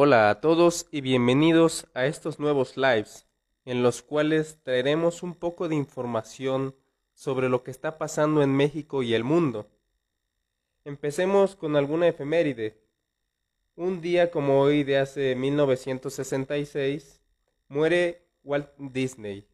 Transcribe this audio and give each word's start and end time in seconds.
Hola 0.00 0.30
a 0.30 0.40
todos 0.40 0.86
y 0.92 1.00
bienvenidos 1.00 1.88
a 1.92 2.06
estos 2.06 2.38
nuevos 2.38 2.76
lives 2.76 3.26
en 3.64 3.82
los 3.82 4.00
cuales 4.00 4.60
traeremos 4.62 5.24
un 5.24 5.34
poco 5.34 5.68
de 5.68 5.74
información 5.74 6.76
sobre 7.14 7.48
lo 7.48 7.64
que 7.64 7.72
está 7.72 7.98
pasando 7.98 8.44
en 8.44 8.54
México 8.54 9.02
y 9.02 9.14
el 9.14 9.24
mundo. 9.24 9.68
Empecemos 10.84 11.56
con 11.56 11.74
alguna 11.74 12.06
efeméride. 12.06 12.80
Un 13.74 14.00
día 14.00 14.30
como 14.30 14.60
hoy 14.60 14.84
de 14.84 14.98
hace 14.98 15.34
1966 15.34 17.20
muere 17.66 18.22
Walt 18.44 18.70
Disney. 18.78 19.48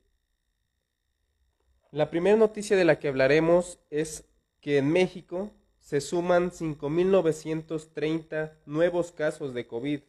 La 1.90 2.10
primera 2.10 2.36
noticia 2.36 2.76
de 2.76 2.84
la 2.84 2.98
que 2.98 3.08
hablaremos 3.08 3.78
es 3.88 4.26
que 4.60 4.76
en 4.76 4.92
México 4.92 5.52
se 5.80 6.02
suman 6.02 6.50
5.930 6.50 8.52
nuevos 8.66 9.10
casos 9.10 9.54
de 9.54 9.66
COVID, 9.66 10.00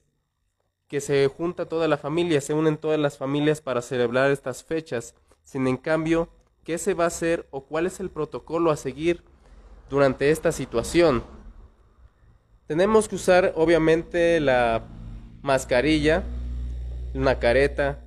que 0.87 1.01
se 1.01 1.27
junta 1.27 1.67
toda 1.67 1.87
la 1.87 1.97
familia, 1.97 2.39
se 2.39 2.53
unen 2.53 2.77
todas 2.77 2.99
las 2.99 3.17
familias 3.17 3.61
para 3.61 3.81
celebrar 3.81 4.31
estas 4.31 4.63
fechas. 4.63 5.15
Sin 5.43 5.67
en 5.67 5.77
cambio, 5.77 6.29
¿qué 6.63 6.77
se 6.77 6.93
va 6.93 7.05
a 7.05 7.07
hacer 7.07 7.47
o 7.51 7.65
cuál 7.65 7.85
es 7.85 7.99
el 7.99 8.09
protocolo 8.09 8.71
a 8.71 8.77
seguir 8.77 9.23
durante 9.89 10.31
esta 10.31 10.51
situación? 10.51 11.23
Tenemos 12.67 13.07
que 13.07 13.15
usar 13.15 13.53
obviamente 13.55 14.39
la 14.39 14.85
mascarilla, 15.41 16.23
una 17.13 17.39
careta 17.39 17.99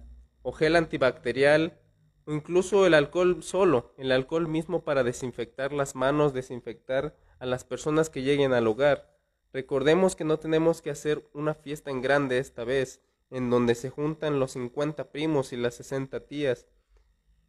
o 0.43 0.53
gel 0.53 0.77
antibacterial 0.77 1.79
o 2.25 2.33
incluso 2.33 2.87
el 2.87 2.95
alcohol 2.95 3.43
solo, 3.43 3.95
el 3.99 4.11
alcohol 4.11 4.49
mismo 4.49 4.83
para 4.83 5.05
desinfectar 5.05 5.73
las 5.73 5.95
manos, 5.95 6.33
desinfectar 6.33 7.15
a 7.39 7.47
las 7.47 7.65
personas 7.65 8.11
que 8.11 8.23
lleguen 8.23 8.53
al 8.53 8.67
hogar. 8.67 9.15
Recordemos 9.53 10.17
que 10.17 10.25
no 10.25 10.39
tenemos 10.39 10.83
que 10.83 10.91
hacer 10.91 11.29
una 11.33 11.55
fiesta 11.55 11.91
en 11.91 12.03
grande 12.03 12.39
esta 12.39 12.65
vez, 12.65 13.01
en 13.31 13.51
donde 13.51 13.75
se 13.75 13.91
juntan 13.91 14.41
los 14.41 14.53
50 14.53 15.11
primos 15.11 15.53
y 15.53 15.57
las 15.57 15.75
60 15.75 16.21
tías. 16.27 16.67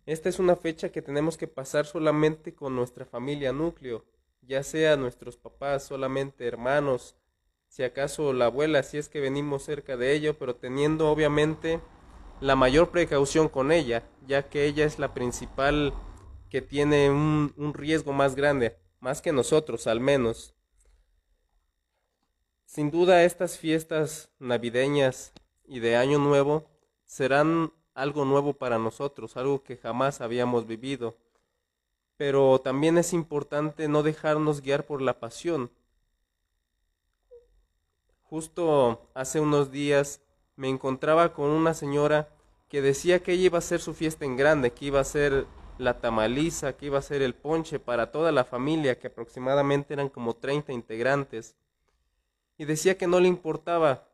Esta 0.07 0.29
es 0.29 0.39
una 0.39 0.55
fecha 0.55 0.89
que 0.89 1.01
tenemos 1.01 1.37
que 1.37 1.49
pasar 1.49 1.85
solamente 1.85 2.55
con 2.55 2.73
nuestra 2.73 3.03
familia 3.05 3.51
núcleo, 3.51 4.05
ya 4.41 4.63
sea 4.63 4.95
nuestros 4.95 5.35
papás, 5.35 5.83
solamente 5.83 6.47
hermanos, 6.47 7.17
si 7.67 7.83
acaso 7.83 8.31
la 8.31 8.45
abuela, 8.45 8.83
si 8.83 8.97
es 8.97 9.09
que 9.09 9.19
venimos 9.19 9.63
cerca 9.63 9.97
de 9.97 10.13
ello, 10.13 10.39
pero 10.39 10.55
teniendo 10.55 11.11
obviamente 11.11 11.81
la 12.39 12.55
mayor 12.55 12.89
precaución 12.89 13.49
con 13.49 13.73
ella, 13.73 14.09
ya 14.25 14.47
que 14.47 14.63
ella 14.65 14.85
es 14.85 14.97
la 14.97 15.13
principal 15.13 15.93
que 16.49 16.61
tiene 16.61 17.09
un, 17.11 17.53
un 17.57 17.73
riesgo 17.73 18.13
más 18.13 18.33
grande, 18.35 18.77
más 19.01 19.21
que 19.21 19.33
nosotros 19.33 19.87
al 19.87 19.99
menos. 19.99 20.55
Sin 22.63 22.91
duda 22.91 23.25
estas 23.25 23.57
fiestas 23.57 24.31
navideñas 24.39 25.33
y 25.65 25.81
de 25.81 25.97
Año 25.97 26.17
Nuevo 26.17 26.69
serán 27.03 27.73
algo 27.97 28.25
nuevo 28.25 28.53
para 28.53 28.77
nosotros, 28.77 29.35
algo 29.35 29.63
que 29.63 29.75
jamás 29.75 30.21
habíamos 30.21 30.67
vivido. 30.67 31.15
Pero 32.15 32.59
también 32.59 32.97
es 32.97 33.11
importante 33.11 33.87
no 33.87 34.03
dejarnos 34.03 34.61
guiar 34.61 34.85
por 34.85 35.01
la 35.01 35.19
pasión. 35.19 35.71
Justo 38.23 39.09
hace 39.13 39.39
unos 39.39 39.71
días 39.71 40.21
me 40.55 40.69
encontraba 40.69 41.33
con 41.33 41.49
una 41.49 41.73
señora 41.73 42.29
que 42.69 42.81
decía 42.81 43.23
que 43.23 43.33
ella 43.33 43.45
iba 43.45 43.57
a 43.57 43.59
hacer 43.59 43.79
su 43.79 43.93
fiesta 43.93 44.25
en 44.25 44.37
grande, 44.37 44.71
que 44.71 44.85
iba 44.85 44.99
a 44.99 45.03
ser 45.03 45.47
la 45.77 45.99
tamaliza, 45.99 46.73
que 46.73 46.87
iba 46.87 46.99
a 46.99 47.01
ser 47.01 47.21
el 47.21 47.33
ponche 47.33 47.79
para 47.79 48.11
toda 48.11 48.31
la 48.31 48.43
familia, 48.43 48.99
que 48.99 49.07
aproximadamente 49.07 49.93
eran 49.93 50.09
como 50.09 50.35
30 50.35 50.71
integrantes 50.71 51.55
y 52.57 52.65
decía 52.65 52.97
que 52.97 53.07
no 53.07 53.19
le 53.19 53.27
importaba 53.27 54.06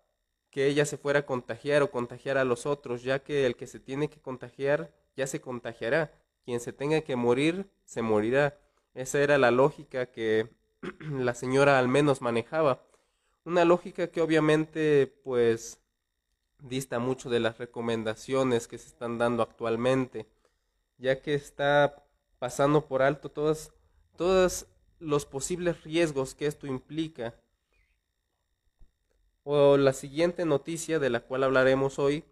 que 0.53 0.67
ella 0.67 0.85
se 0.85 0.97
fuera 0.97 1.19
a 1.21 1.25
contagiar 1.25 1.81
o 1.81 1.89
contagiar 1.89 2.37
a 2.37 2.43
los 2.43 2.67
otros, 2.67 3.01
ya 3.01 3.17
que 3.23 3.47
el 3.47 3.55
que 3.55 3.65
se 3.65 3.79
tiene 3.79 4.07
que 4.07 4.21
contagiar 4.21 4.93
ya 5.17 5.25
se 5.25 5.41
contagiará, 5.41 6.13
quien 6.45 6.59
se 6.59 6.71
tenga 6.71 7.01
que 7.01 7.15
morir 7.15 7.65
se 7.85 8.03
morirá. 8.03 8.59
Esa 8.93 9.19
era 9.19 9.39
la 9.39 9.49
lógica 9.49 10.11
que 10.11 10.49
la 10.99 11.33
señora 11.33 11.79
al 11.79 11.87
menos 11.87 12.21
manejaba. 12.21 12.83
Una 13.45 13.65
lógica 13.65 14.11
que 14.11 14.21
obviamente 14.21 15.07
pues 15.23 15.79
dista 16.59 16.99
mucho 16.99 17.31
de 17.31 17.39
las 17.39 17.57
recomendaciones 17.57 18.67
que 18.67 18.77
se 18.77 18.89
están 18.89 19.17
dando 19.17 19.41
actualmente, 19.41 20.27
ya 20.99 21.19
que 21.19 21.33
está 21.33 22.05
pasando 22.37 22.85
por 22.85 23.01
alto 23.01 23.29
todos 23.29 23.71
todos 24.15 24.67
los 24.99 25.25
posibles 25.25 25.83
riesgos 25.83 26.35
que 26.35 26.45
esto 26.45 26.67
implica 26.67 27.33
o 29.43 29.77
la 29.77 29.93
siguiente 29.93 30.45
noticia 30.45 30.99
de 30.99 31.09
la 31.09 31.21
cual 31.21 31.43
hablaremos 31.43 31.99
hoy 31.99 32.23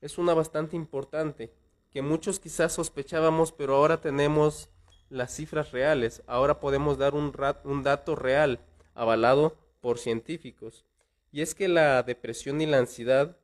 es 0.00 0.18
una 0.18 0.34
bastante 0.34 0.76
importante, 0.76 1.50
que 1.90 2.02
muchos 2.02 2.38
quizás 2.40 2.72
sospechábamos, 2.72 3.52
pero 3.52 3.74
ahora 3.74 4.00
tenemos 4.00 4.68
las 5.10 5.34
cifras 5.34 5.72
reales, 5.72 6.22
ahora 6.26 6.60
podemos 6.60 6.98
dar 6.98 7.14
un, 7.14 7.32
un 7.64 7.82
dato 7.82 8.14
real, 8.14 8.60
avalado 8.94 9.56
por 9.80 9.98
científicos, 9.98 10.84
y 11.32 11.40
es 11.42 11.54
que 11.54 11.68
la 11.68 12.02
depresión 12.02 12.60
y 12.60 12.66
la 12.66 12.78
ansiedad 12.78 13.36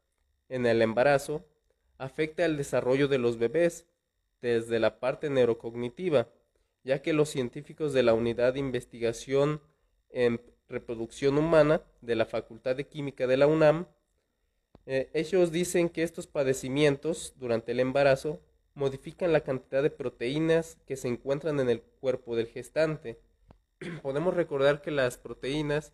en 0.48 0.66
el 0.66 0.82
embarazo 0.82 1.44
afecta 1.98 2.44
el 2.44 2.56
desarrollo 2.56 3.08
de 3.08 3.18
los 3.18 3.38
bebés 3.38 3.86
desde 4.42 4.78
la 4.78 5.00
parte 5.00 5.30
neurocognitiva, 5.30 6.28
ya 6.82 7.00
que 7.00 7.14
los 7.14 7.30
científicos 7.30 7.92
de 7.94 8.02
la 8.02 8.12
Unidad 8.12 8.54
de 8.54 8.60
Investigación 8.60 9.62
en 10.10 10.40
Reproducción 10.68 11.38
Humana 11.38 11.82
de 12.00 12.16
la 12.16 12.26
Facultad 12.26 12.76
de 12.76 12.86
Química 12.86 13.26
de 13.26 13.36
la 13.36 13.46
UNAM, 13.46 13.86
eh, 14.86 15.10
ellos 15.14 15.50
dicen 15.50 15.88
que 15.88 16.02
estos 16.02 16.26
padecimientos 16.26 17.34
durante 17.36 17.72
el 17.72 17.80
embarazo 17.80 18.40
modifican 18.74 19.32
la 19.32 19.40
cantidad 19.40 19.82
de 19.82 19.90
proteínas 19.90 20.76
que 20.86 20.96
se 20.96 21.08
encuentran 21.08 21.60
en 21.60 21.70
el 21.70 21.80
cuerpo 21.80 22.36
del 22.36 22.48
gestante. 22.48 23.18
Podemos 24.02 24.34
recordar 24.34 24.82
que 24.82 24.90
las 24.90 25.16
proteínas 25.16 25.92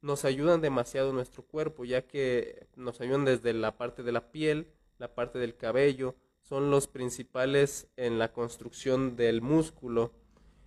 nos 0.00 0.24
ayudan 0.24 0.60
demasiado 0.60 1.10
en 1.10 1.16
nuestro 1.16 1.44
cuerpo, 1.44 1.84
ya 1.84 2.02
que 2.02 2.66
nos 2.76 3.00
ayudan 3.00 3.24
desde 3.24 3.52
la 3.52 3.76
parte 3.78 4.02
de 4.02 4.12
la 4.12 4.30
piel, 4.32 4.68
la 4.98 5.14
parte 5.14 5.38
del 5.38 5.56
cabello, 5.56 6.14
son 6.42 6.70
los 6.70 6.88
principales 6.88 7.88
en 7.96 8.18
la 8.18 8.32
construcción 8.32 9.16
del 9.16 9.40
músculo, 9.40 10.12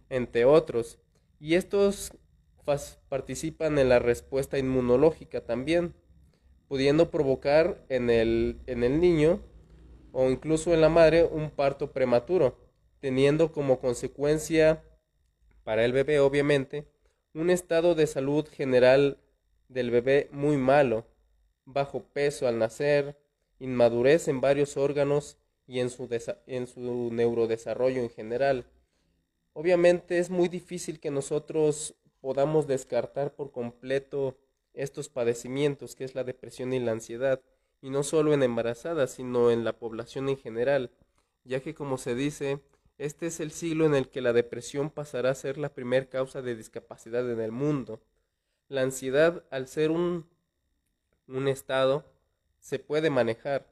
entre 0.09 0.45
otros. 0.45 0.99
Y 1.39 1.53
estos 1.53 2.11
participan 3.09 3.77
en 3.79 3.89
la 3.89 3.99
respuesta 3.99 4.57
inmunológica 4.57 5.45
también, 5.45 5.93
pudiendo 6.67 7.09
provocar 7.09 7.83
en 7.89 8.09
el, 8.09 8.59
en 8.67 8.83
el 8.83 8.99
niño 8.99 9.41
o 10.11 10.29
incluso 10.29 10.73
en 10.73 10.81
la 10.81 10.89
madre 10.89 11.23
un 11.23 11.49
parto 11.49 11.91
prematuro, 11.91 12.57
teniendo 12.99 13.51
como 13.51 13.79
consecuencia 13.79 14.83
para 15.63 15.85
el 15.85 15.93
bebé 15.93 16.19
obviamente 16.19 16.87
un 17.33 17.49
estado 17.49 17.93
de 17.93 18.07
salud 18.07 18.47
general 18.47 19.19
del 19.69 19.91
bebé 19.91 20.27
muy 20.31 20.57
malo, 20.57 21.05
bajo 21.65 22.03
peso 22.03 22.47
al 22.47 22.57
nacer, 22.57 23.17
inmadurez 23.59 24.27
en 24.27 24.41
varios 24.41 24.77
órganos 24.77 25.37
y 25.67 25.79
en 25.79 25.89
su, 25.89 26.07
en 26.47 26.67
su 26.67 27.09
neurodesarrollo 27.11 28.01
en 28.01 28.09
general. 28.09 28.65
Obviamente 29.53 30.19
es 30.19 30.29
muy 30.29 30.47
difícil 30.47 30.99
que 30.99 31.11
nosotros 31.11 31.95
podamos 32.27 32.67
descartar 32.67 33.33
por 33.35 33.53
completo 33.53 34.37
estos 34.73 35.07
padecimientos 35.07 35.95
que 35.95 36.03
es 36.03 36.13
la 36.13 36.25
depresión 36.25 36.73
y 36.73 36.79
la 36.81 36.91
ansiedad, 36.91 37.39
y 37.81 37.89
no 37.89 38.03
solo 38.03 38.33
en 38.33 38.43
embarazadas, 38.43 39.11
sino 39.11 39.49
en 39.49 39.63
la 39.63 39.79
población 39.79 40.27
en 40.27 40.35
general, 40.35 40.91
ya 41.45 41.61
que 41.61 41.73
como 41.73 41.97
se 41.97 42.15
dice, 42.15 42.59
este 42.97 43.27
es 43.27 43.39
el 43.39 43.51
siglo 43.51 43.85
en 43.85 43.95
el 43.95 44.09
que 44.09 44.19
la 44.19 44.33
depresión 44.33 44.89
pasará 44.89 45.29
a 45.29 45.35
ser 45.35 45.57
la 45.57 45.73
primer 45.73 46.09
causa 46.09 46.41
de 46.41 46.57
discapacidad 46.57 47.31
en 47.31 47.39
el 47.39 47.53
mundo. 47.53 48.01
La 48.67 48.81
ansiedad, 48.81 49.45
al 49.49 49.69
ser 49.69 49.89
un, 49.89 50.27
un 51.29 51.47
estado, 51.47 52.03
se 52.59 52.77
puede 52.77 53.09
manejar, 53.09 53.65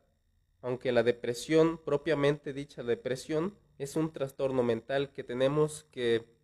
aunque 0.61 0.93
la 0.93 1.03
depresión, 1.03 1.77
propiamente 1.77 2.53
dicha 2.53 2.83
depresión, 2.83 3.53
es 3.79 3.97
un 3.97 4.13
trastorno 4.13 4.63
mental 4.63 5.11
que 5.11 5.25
tenemos 5.25 5.83
que 5.91 6.34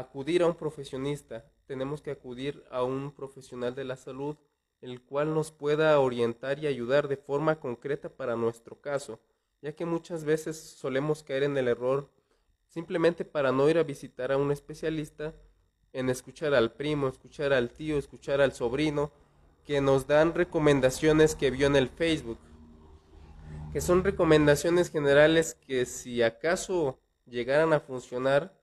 acudir 0.00 0.42
a 0.42 0.46
un 0.46 0.54
profesionista, 0.54 1.44
tenemos 1.66 2.02
que 2.02 2.10
acudir 2.10 2.64
a 2.70 2.82
un 2.82 3.12
profesional 3.12 3.74
de 3.74 3.84
la 3.84 3.96
salud, 3.96 4.36
el 4.80 5.02
cual 5.02 5.34
nos 5.34 5.52
pueda 5.52 5.98
orientar 6.00 6.58
y 6.58 6.66
ayudar 6.66 7.06
de 7.08 7.16
forma 7.16 7.60
concreta 7.60 8.08
para 8.08 8.36
nuestro 8.36 8.80
caso, 8.80 9.20
ya 9.62 9.72
que 9.72 9.84
muchas 9.84 10.24
veces 10.24 10.56
solemos 10.58 11.22
caer 11.22 11.44
en 11.44 11.56
el 11.56 11.68
error 11.68 12.08
simplemente 12.68 13.24
para 13.24 13.52
no 13.52 13.68
ir 13.68 13.78
a 13.78 13.82
visitar 13.82 14.32
a 14.32 14.36
un 14.36 14.52
especialista, 14.52 15.34
en 15.92 16.08
escuchar 16.08 16.54
al 16.54 16.72
primo, 16.72 17.08
escuchar 17.08 17.52
al 17.52 17.70
tío, 17.70 17.98
escuchar 17.98 18.40
al 18.40 18.52
sobrino, 18.52 19.10
que 19.64 19.80
nos 19.80 20.06
dan 20.06 20.34
recomendaciones 20.34 21.34
que 21.34 21.50
vio 21.50 21.66
en 21.66 21.76
el 21.76 21.88
Facebook, 21.88 22.38
que 23.72 23.80
son 23.80 24.04
recomendaciones 24.04 24.90
generales 24.90 25.56
que 25.66 25.84
si 25.84 26.22
acaso 26.22 26.98
llegaran 27.26 27.72
a 27.72 27.80
funcionar, 27.80 28.59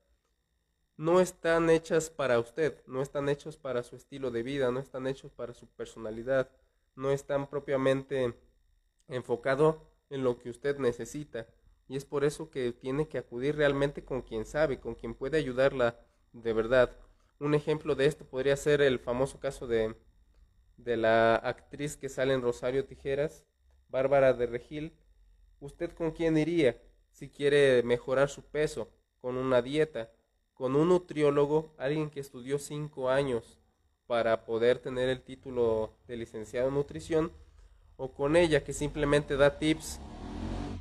no 0.98 1.20
están 1.20 1.70
hechas 1.70 2.10
para 2.10 2.40
usted, 2.40 2.82
no 2.86 3.00
están 3.02 3.28
hechos 3.28 3.56
para 3.56 3.84
su 3.84 3.94
estilo 3.94 4.32
de 4.32 4.42
vida, 4.42 4.72
no 4.72 4.80
están 4.80 5.06
hechos 5.06 5.30
para 5.30 5.54
su 5.54 5.68
personalidad, 5.68 6.50
no 6.96 7.12
están 7.12 7.48
propiamente 7.48 8.34
enfocado 9.06 9.88
en 10.10 10.24
lo 10.24 10.40
que 10.40 10.50
usted 10.50 10.76
necesita. 10.78 11.46
Y 11.86 11.96
es 11.96 12.04
por 12.04 12.24
eso 12.24 12.50
que 12.50 12.72
tiene 12.72 13.08
que 13.08 13.16
acudir 13.16 13.54
realmente 13.56 14.04
con 14.04 14.22
quien 14.22 14.44
sabe, 14.44 14.80
con 14.80 14.96
quien 14.96 15.14
puede 15.14 15.38
ayudarla 15.38 16.00
de 16.32 16.52
verdad. 16.52 16.90
Un 17.38 17.54
ejemplo 17.54 17.94
de 17.94 18.06
esto 18.06 18.24
podría 18.24 18.56
ser 18.56 18.80
el 18.80 18.98
famoso 18.98 19.38
caso 19.38 19.68
de, 19.68 19.94
de 20.78 20.96
la 20.96 21.36
actriz 21.36 21.96
que 21.96 22.08
sale 22.08 22.34
en 22.34 22.42
Rosario 22.42 22.84
Tijeras, 22.84 23.44
Bárbara 23.88 24.32
de 24.32 24.46
Regil. 24.46 24.92
¿Usted 25.60 25.92
con 25.92 26.10
quién 26.10 26.36
iría 26.36 26.82
si 27.12 27.28
quiere 27.28 27.84
mejorar 27.84 28.28
su 28.28 28.42
peso? 28.42 28.90
Con 29.20 29.36
una 29.36 29.62
dieta 29.62 30.10
con 30.58 30.74
un 30.74 30.88
nutriólogo, 30.88 31.72
alguien 31.78 32.10
que 32.10 32.18
estudió 32.18 32.58
cinco 32.58 33.08
años 33.08 33.60
para 34.08 34.44
poder 34.44 34.80
tener 34.80 35.08
el 35.08 35.22
título 35.22 35.92
de 36.08 36.16
licenciado 36.16 36.68
en 36.68 36.74
nutrición, 36.74 37.30
o 37.96 38.12
con 38.12 38.34
ella 38.34 38.64
que 38.64 38.72
simplemente 38.72 39.36
da 39.36 39.56
tips, 39.56 40.00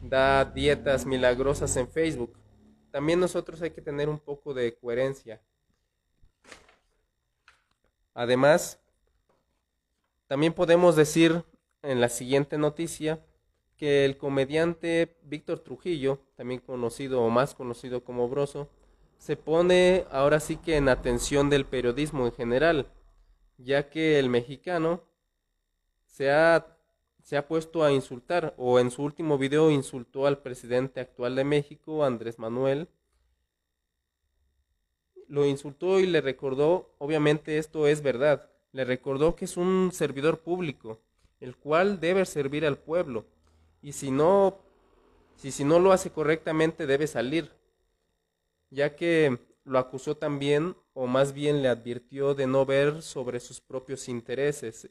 da 0.01 0.45
dietas 0.45 1.06
milagrosas 1.06 1.77
en 1.77 1.88
Facebook. 1.88 2.33
También 2.89 3.19
nosotros 3.19 3.62
hay 3.62 3.69
que 3.69 3.81
tener 3.81 4.09
un 4.09 4.18
poco 4.18 4.56
de 4.56 4.74
coherencia. 4.75 5.41
Además, 8.15 8.80
también 10.25 10.53
podemos 10.53 10.95
decir 10.95 11.44
en 11.83 12.01
la 12.01 12.09
siguiente 12.09 12.57
noticia 12.57 13.23
que 13.77 14.06
el 14.06 14.18
comediante 14.18 15.15
Víctor 15.21 15.59
Trujillo, 15.59 16.19
también 16.35 16.62
conocido 16.62 17.21
o 17.21 17.30
más 17.30 17.53
conocido 17.53 18.03
como 18.03 18.27
Broso, 18.27 18.69
se 19.17 19.35
pone 19.35 20.05
ahora 20.11 20.39
sí 20.39 20.57
que 20.57 20.77
en 20.77 20.89
atención 20.89 21.49
del 21.49 21.65
periodismo 21.65 22.25
en 22.25 22.31
general, 22.31 22.87
ya 23.57 23.89
que 23.89 24.19
el 24.19 24.29
mexicano 24.29 25.03
se 26.05 26.31
ha, 26.31 26.77
se 27.21 27.37
ha 27.37 27.47
puesto 27.47 27.83
a 27.83 27.91
insultar, 27.91 28.53
o 28.57 28.79
en 28.79 28.91
su 28.91 29.03
último 29.03 29.37
video 29.37 29.71
insultó 29.71 30.27
al 30.27 30.39
presidente 30.39 30.99
actual 30.99 31.35
de 31.35 31.43
México, 31.43 32.03
Andrés 32.05 32.39
Manuel, 32.39 32.87
lo 35.27 35.45
insultó 35.45 35.99
y 35.99 36.07
le 36.07 36.21
recordó, 36.21 36.95
obviamente 36.99 37.57
esto 37.57 37.87
es 37.87 38.01
verdad, 38.01 38.49
le 38.71 38.85
recordó 38.85 39.35
que 39.35 39.45
es 39.45 39.57
un 39.57 39.91
servidor 39.91 40.39
público, 40.39 41.01
el 41.39 41.55
cual 41.57 41.99
debe 41.99 42.25
servir 42.25 42.65
al 42.65 42.77
pueblo, 42.77 43.25
y 43.81 43.91
si 43.91 44.09
no, 44.09 44.59
si, 45.35 45.51
si 45.51 45.63
no 45.63 45.79
lo 45.79 45.91
hace 45.91 46.11
correctamente 46.11 46.87
debe 46.87 47.07
salir, 47.07 47.51
ya 48.69 48.95
que 48.95 49.37
lo 49.63 49.79
acusó 49.79 50.15
también, 50.15 50.75
o 50.93 51.07
más 51.07 51.33
bien 51.33 51.61
le 51.61 51.67
advirtió 51.67 52.33
de 52.33 52.47
no 52.47 52.65
ver 52.65 53.01
sobre 53.01 53.39
sus 53.39 53.61
propios 53.61 54.07
intereses, 54.07 54.89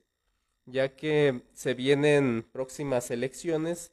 ya 0.67 0.94
que 0.94 1.43
se 1.52 1.75
vienen 1.75 2.46
próximas 2.52 3.11
elecciones 3.11 3.93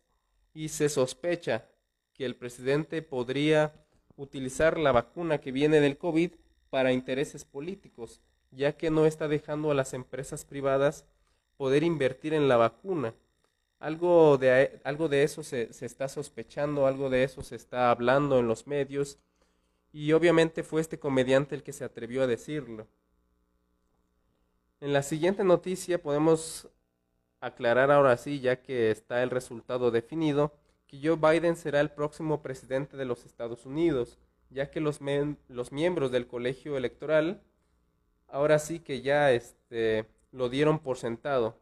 y 0.54 0.70
se 0.70 0.90
sospecha 0.90 1.66
que 2.14 2.26
el 2.26 2.36
presidente 2.36 3.02
podría 3.02 3.74
utilizar 4.16 4.78
la 4.78 4.92
vacuna 4.92 5.40
que 5.40 5.52
viene 5.52 5.80
del 5.80 5.98
COVID 5.98 6.32
para 6.70 6.92
intereses 6.92 7.46
políticos, 7.46 8.22
ya 8.52 8.74
que 8.74 8.92
no 8.92 9.06
está 9.06 9.28
dejando 9.28 9.72
a 9.72 9.76
las 9.76 9.94
empresas 9.94 10.46
privadas 10.46 11.06
poder 11.58 11.84
invertir 11.84 12.34
en 12.34 12.48
la 12.48 12.58
vacuna. 12.58 13.14
Algo 13.80 14.38
de, 14.38 14.80
algo 14.84 15.10
de 15.10 15.24
eso 15.24 15.44
se, 15.44 15.74
se 15.74 15.86
está 15.86 16.08
sospechando, 16.08 16.88
algo 16.88 17.10
de 17.10 17.24
eso 17.24 17.42
se 17.42 17.56
está 17.56 17.90
hablando 17.92 18.40
en 18.40 18.48
los 18.48 18.68
medios 18.68 19.18
y 19.94 20.12
obviamente 20.12 20.64
fue 20.64 20.82
este 20.82 21.00
comediante 21.00 21.56
el 21.56 21.64
que 21.64 21.72
se 21.72 21.86
atrevió 21.86 22.24
a 22.24 22.28
decirlo. 22.28 22.88
En 24.82 24.92
la 24.92 25.04
siguiente 25.04 25.44
noticia 25.44 26.02
podemos 26.02 26.68
aclarar 27.40 27.92
ahora 27.92 28.18
sí, 28.18 28.42
ya 28.42 28.62
que 28.62 28.92
está 28.92 29.24
el 29.24 29.30
resultado 29.30 29.92
definido, 29.92 30.52
que 30.88 31.00
Joe 31.02 31.16
Biden 31.16 31.56
será 31.56 31.80
el 31.80 31.92
próximo 31.92 32.42
presidente 32.42 32.98
de 32.98 33.06
los 33.06 33.24
Estados 33.26 33.66
Unidos, 33.66 34.18
ya 34.50 34.72
que 34.72 34.82
los, 34.82 35.00
los 35.48 35.72
miembros 35.72 36.12
del 36.12 36.28
colegio 36.28 36.76
electoral 36.76 37.42
ahora 38.28 38.58
sí 38.60 38.80
que 38.80 39.02
ya 39.02 39.32
este, 39.32 40.08
lo 40.32 40.50
dieron 40.50 40.80
por 40.80 40.98
sentado. 40.98 41.56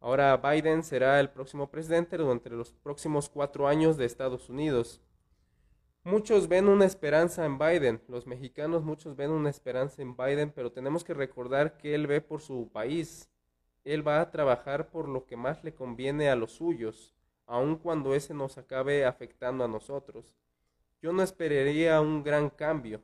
Ahora 0.00 0.36
Biden 0.36 0.82
será 0.82 1.20
el 1.20 1.30
próximo 1.30 1.70
presidente 1.70 2.16
durante 2.18 2.50
los 2.50 2.72
próximos 2.72 3.28
cuatro 3.28 3.68
años 3.68 3.96
de 3.96 4.04
Estados 4.04 4.50
Unidos. 4.50 5.00
Muchos 6.06 6.48
ven 6.48 6.68
una 6.68 6.84
esperanza 6.84 7.46
en 7.46 7.58
Biden, 7.58 7.98
los 8.08 8.26
mexicanos 8.26 8.84
muchos 8.84 9.16
ven 9.16 9.30
una 9.30 9.48
esperanza 9.48 10.02
en 10.02 10.14
Biden, 10.14 10.50
pero 10.50 10.70
tenemos 10.70 11.02
que 11.02 11.14
recordar 11.14 11.78
que 11.78 11.94
él 11.94 12.06
ve 12.06 12.20
por 12.20 12.42
su 12.42 12.68
país, 12.70 13.30
él 13.84 14.06
va 14.06 14.20
a 14.20 14.30
trabajar 14.30 14.90
por 14.90 15.08
lo 15.08 15.24
que 15.24 15.38
más 15.38 15.64
le 15.64 15.74
conviene 15.74 16.28
a 16.28 16.36
los 16.36 16.52
suyos, 16.52 17.14
aun 17.46 17.76
cuando 17.76 18.14
ese 18.14 18.34
nos 18.34 18.58
acabe 18.58 19.06
afectando 19.06 19.64
a 19.64 19.68
nosotros. 19.68 20.34
Yo 21.00 21.14
no 21.14 21.22
esperaría 21.22 21.98
un 22.02 22.22
gran 22.22 22.50
cambio, 22.50 23.00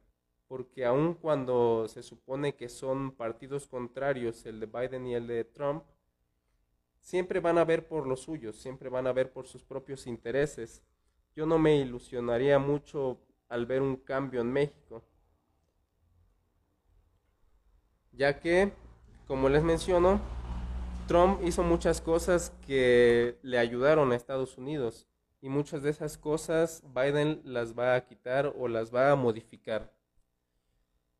porque 0.47 0.85
aun 0.85 1.15
cuando 1.15 1.89
se 1.89 2.03
supone 2.03 2.55
que 2.55 2.69
son 2.69 3.13
partidos 3.13 3.67
contrarios, 3.67 4.45
el 4.45 4.61
de 4.61 4.67
Biden 4.67 5.07
y 5.07 5.15
el 5.15 5.27
de 5.27 5.45
Trump, 5.45 5.85
siempre 7.01 7.41
van 7.41 7.57
a 7.57 7.65
ver 7.65 7.89
por 7.89 8.07
los 8.07 8.21
suyos, 8.21 8.57
siempre 8.57 8.91
van 8.91 9.07
a 9.07 9.13
ver 9.15 9.33
por 9.33 9.47
sus 9.47 9.65
propios 9.65 10.07
intereses 10.07 10.83
yo 11.41 11.47
no 11.47 11.59
me 11.59 11.75
ilusionaría 11.79 12.59
mucho 12.59 13.19
al 13.49 13.65
ver 13.65 13.81
un 13.81 13.97
cambio 13.97 14.43
en 14.43 14.53
México, 14.53 15.03
ya 18.13 18.39
que, 18.39 18.75
como 19.27 19.49
les 19.49 19.63
menciono, 19.63 20.21
Trump 21.09 21.41
hizo 21.43 21.63
muchas 21.63 22.03
cosas 22.03 22.53
que 22.67 23.39
le 23.41 23.59
ayudaron 23.59 24.13
a 24.13 24.17
Estados 24.17 24.59
Unidos 24.59 25.09
y 25.41 25.49
muchas 25.49 25.83
de 25.83 25.89
esas 25.89 26.19
cosas 26.19 26.83
Biden 26.95 27.41
las 27.43 27.73
va 27.73 27.95
a 27.95 28.05
quitar 28.05 28.53
o 28.59 28.69
las 28.69 28.95
va 28.95 29.11
a 29.11 29.17
modificar. 29.17 29.95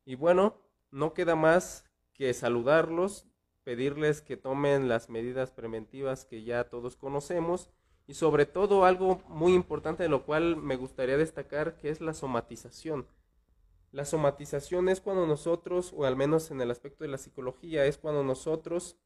Y 0.05 0.13
bueno, 0.13 0.55
no 0.91 1.15
queda 1.15 1.35
más 1.35 1.83
que 2.13 2.31
saludarlos, 2.35 3.25
pedirles 3.63 4.21
que 4.21 4.37
tomen 4.37 4.87
las 4.87 5.09
medidas 5.09 5.49
preventivas 5.49 6.25
que 6.25 6.43
ya 6.43 6.69
todos 6.69 6.95
conocemos 6.95 7.71
y 8.11 8.13
sobre 8.13 8.45
todo 8.45 8.83
algo 8.83 9.23
muy 9.29 9.53
importante 9.53 10.03
de 10.03 10.09
lo 10.09 10.25
cual 10.25 10.57
me 10.57 10.75
gustaría 10.75 11.15
destacar 11.15 11.77
que 11.77 11.87
es 11.87 12.01
la 12.01 12.13
somatización. 12.13 13.07
La 13.93 14.03
somatización 14.03 14.89
es 14.89 14.99
cuando 14.99 15.25
nosotros, 15.25 15.93
o 15.95 16.03
al 16.03 16.17
menos 16.17 16.51
en 16.51 16.59
el 16.59 16.71
aspecto 16.71 17.05
de 17.05 17.09
la 17.09 17.17
psicología, 17.17 17.85
es 17.85 17.97
cuando 17.97 18.21
nosotros 18.21 18.97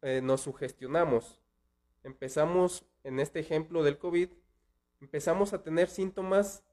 eh, 0.00 0.22
nos 0.22 0.40
sugestionamos. 0.40 1.42
Empezamos, 2.04 2.86
en 3.04 3.20
este 3.20 3.38
ejemplo 3.38 3.82
del 3.82 3.98
COVID, 3.98 4.30
empezamos 5.02 5.52
a 5.52 5.62
tener 5.62 5.90
síntomas 5.90 6.64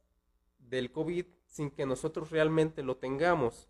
del 0.60 0.94
COVID 0.94 1.26
sin 1.48 1.72
que 1.72 1.86
nosotros 1.86 2.32
realmente 2.32 2.84
lo 2.84 2.96
tengamos. 2.96 3.68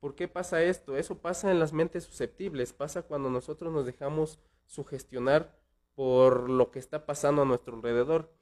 ¿Por 0.00 0.16
qué 0.16 0.26
pasa 0.26 0.60
esto? 0.64 0.96
Eso 0.96 1.18
pasa 1.18 1.52
en 1.52 1.60
las 1.60 1.72
mentes 1.72 2.02
susceptibles, 2.02 2.72
pasa 2.72 3.02
cuando 3.02 3.30
nosotros 3.30 3.72
nos 3.72 3.86
dejamos 3.86 4.40
sugestionar 4.66 5.61
por 5.94 6.48
lo 6.48 6.70
que 6.70 6.78
está 6.78 7.06
pasando 7.06 7.42
a 7.42 7.44
nuestro 7.44 7.76
alrededor. 7.76 8.32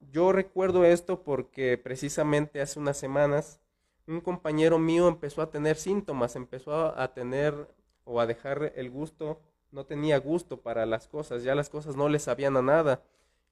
Yo 0.00 0.32
recuerdo 0.32 0.84
esto 0.84 1.22
porque 1.22 1.78
precisamente 1.78 2.60
hace 2.60 2.78
unas 2.78 2.96
semanas 2.96 3.60
un 4.06 4.20
compañero 4.20 4.78
mío 4.78 5.08
empezó 5.08 5.42
a 5.42 5.50
tener 5.50 5.76
síntomas, 5.76 6.36
empezó 6.36 6.98
a 6.98 7.14
tener 7.14 7.68
o 8.04 8.20
a 8.20 8.26
dejar 8.26 8.72
el 8.76 8.90
gusto, 8.90 9.40
no 9.70 9.86
tenía 9.86 10.18
gusto 10.18 10.60
para 10.60 10.84
las 10.86 11.06
cosas, 11.06 11.44
ya 11.44 11.54
las 11.54 11.70
cosas 11.70 11.96
no 11.96 12.08
le 12.08 12.18
sabían 12.18 12.56
a 12.56 12.62
nada. 12.62 13.02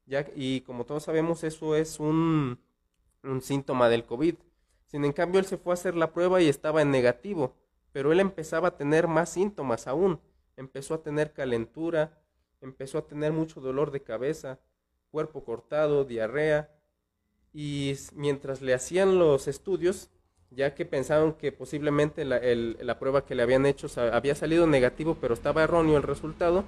Ya, 0.07 0.27
y 0.35 0.63
como 0.63 0.85
todos 0.85 1.05
sabemos, 1.05 1.45
eso 1.45 1.77
es 1.77 2.01
un, 2.01 2.59
un 3.23 3.43
síntoma 3.43 3.89
del 3.89 4.05
COVID. 4.05 4.35
Sin 4.87 5.05
en 5.05 5.13
cambio, 5.13 5.39
él 5.39 5.47
se 5.47 5.59
fue 5.59 5.73
a 5.73 5.75
hacer 5.75 5.95
la 5.95 6.13
prueba 6.13 6.41
y 6.41 6.49
estaba 6.49 6.83
en 6.83 6.91
negativo, 6.91 7.55
pero 7.93 8.11
él 8.11 8.21
empezaba 8.21 8.69
a 8.69 8.77
tener 8.77 9.07
más 9.07 9.29
síntomas 9.29 9.87
aún. 9.87 10.19
Empezó 10.57 10.95
a 10.95 11.03
tener 11.03 11.33
calentura, 11.33 12.19
empezó 12.61 12.99
a 12.99 13.07
tener 13.07 13.33
mucho 13.33 13.61
dolor 13.61 13.91
de 13.91 14.03
cabeza, 14.03 14.61
cuerpo 15.11 15.45
cortado, 15.45 16.05
diarrea, 16.05 16.75
y 17.53 17.95
mientras 18.15 18.61
le 18.61 18.75
hacían 18.75 19.19
los 19.19 19.49
estudios, 19.49 20.11
ya 20.51 20.75
que 20.75 20.87
pensaban 20.87 21.35
que 21.35 21.53
posiblemente 21.53 22.25
la, 22.25 22.41
la 22.41 22.99
prueba 22.99 23.25
que 23.25 23.35
le 23.35 23.43
habían 23.43 23.67
hecho 23.67 23.89
había 24.13 24.35
salido 24.35 24.67
negativo, 24.67 25.17
pero 25.21 25.35
estaba 25.35 25.63
erróneo 25.63 25.97
el 25.97 26.03
resultado, 26.03 26.65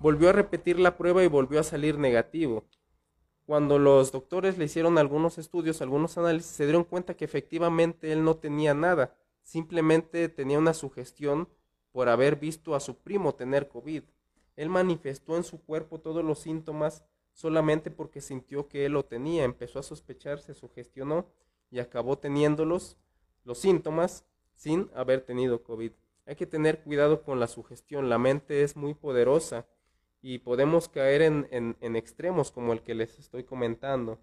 volvió 0.00 0.28
a 0.28 0.32
repetir 0.32 0.78
la 0.78 0.96
prueba 0.96 1.24
y 1.24 1.28
volvió 1.28 1.60
a 1.60 1.64
salir 1.64 1.98
negativo. 1.98 2.64
Cuando 3.46 3.78
los 3.78 4.12
doctores 4.12 4.58
le 4.58 4.66
hicieron 4.66 4.98
algunos 4.98 5.38
estudios, 5.38 5.80
algunos 5.80 6.18
análisis, 6.18 6.50
se 6.50 6.64
dieron 6.64 6.84
cuenta 6.84 7.14
que 7.14 7.24
efectivamente 7.24 8.12
él 8.12 8.22
no 8.22 8.36
tenía 8.36 8.74
nada, 8.74 9.16
simplemente 9.42 10.28
tenía 10.28 10.58
una 10.58 10.74
sugestión 10.74 11.48
por 11.92 12.10
haber 12.10 12.36
visto 12.36 12.74
a 12.74 12.80
su 12.80 12.98
primo 12.98 13.34
tener 13.34 13.68
COVID. 13.68 14.02
Él 14.58 14.70
manifestó 14.70 15.36
en 15.36 15.44
su 15.44 15.62
cuerpo 15.62 16.00
todos 16.00 16.24
los 16.24 16.40
síntomas 16.40 17.04
solamente 17.32 17.92
porque 17.92 18.20
sintió 18.20 18.66
que 18.66 18.86
él 18.86 18.92
lo 18.94 19.04
tenía, 19.04 19.44
empezó 19.44 19.78
a 19.78 19.84
sospechar, 19.84 20.40
se 20.40 20.52
sugestionó 20.52 21.26
y 21.70 21.78
acabó 21.78 22.18
teniéndolos, 22.18 22.96
los 23.44 23.58
síntomas, 23.58 24.24
sin 24.56 24.90
haber 24.96 25.20
tenido 25.20 25.62
COVID. 25.62 25.92
Hay 26.26 26.34
que 26.34 26.46
tener 26.46 26.80
cuidado 26.82 27.22
con 27.22 27.38
la 27.38 27.46
sugestión, 27.46 28.08
la 28.08 28.18
mente 28.18 28.64
es 28.64 28.74
muy 28.74 28.94
poderosa 28.94 29.64
y 30.22 30.38
podemos 30.38 30.88
caer 30.88 31.22
en, 31.22 31.46
en, 31.52 31.94
extremos 31.94 32.50
como 32.50 32.72
el 32.72 32.82
que 32.82 32.96
les 32.96 33.16
estoy 33.20 33.44
comentando. 33.44 34.18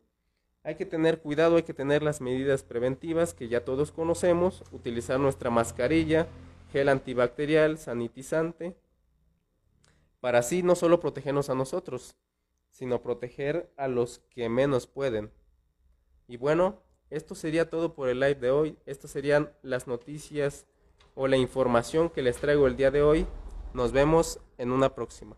Hay 0.63 0.75
que 0.75 0.85
tener 0.85 1.21
cuidado, 1.21 1.55
hay 1.55 1.63
que 1.63 1.73
tener 1.73 2.03
las 2.03 2.19
medidas 2.19 2.61
preventivas 2.61 3.33
que 3.33 3.47
ya 3.47 3.63
todos 3.63 3.93
conocemos, 3.93 4.65
utilizar 4.73 5.17
nuestra 5.17 5.49
mascarilla, 5.49 6.27
gel 6.73 6.89
antibacterial, 6.89 7.77
sanitizante, 7.77 8.75
para 10.19 10.39
así 10.39 10.63
no 10.63 10.75
solo 10.75 10.99
protegernos 10.99 11.49
a 11.49 11.55
nosotros, 11.55 12.15
sino 12.69 13.01
proteger 13.01 13.71
a 13.77 13.87
los 13.87 14.19
que 14.29 14.49
menos 14.49 14.87
pueden. 14.87 15.31
Y 16.27 16.37
bueno, 16.37 16.81
esto 17.09 17.35
sería 17.35 17.69
todo 17.69 17.93
por 17.93 18.09
el 18.09 18.19
live 18.19 18.35
de 18.35 18.51
hoy. 18.51 18.77
Estas 18.85 19.11
serían 19.11 19.51
las 19.61 19.87
noticias 19.87 20.65
o 21.13 21.27
la 21.27 21.37
información 21.37 22.09
que 22.09 22.21
les 22.21 22.37
traigo 22.37 22.67
el 22.67 22.75
día 22.75 22.91
de 22.91 23.03
hoy. 23.03 23.27
Nos 23.73 23.91
vemos 23.91 24.39
en 24.57 24.71
una 24.71 24.95
próxima. 24.95 25.37